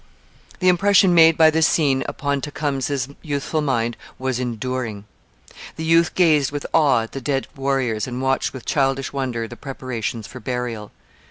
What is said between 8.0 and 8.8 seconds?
and watched with